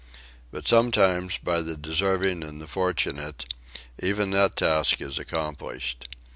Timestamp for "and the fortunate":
2.41-3.45